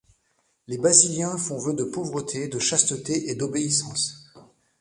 [0.65, 4.33] Les Basiliens font vœu de pauvreté, de chasteté et d'obéissance.